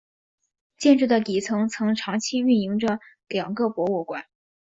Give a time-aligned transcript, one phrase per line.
[0.79, 4.25] 建筑的底层曾长期运营着两个博物馆。